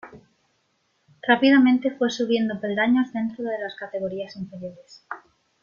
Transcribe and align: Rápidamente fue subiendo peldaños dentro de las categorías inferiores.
Rápidamente 1.21 1.91
fue 1.91 2.09
subiendo 2.09 2.59
peldaños 2.59 3.13
dentro 3.13 3.43
de 3.43 3.59
las 3.59 3.75
categorías 3.75 4.35
inferiores. 4.35 5.05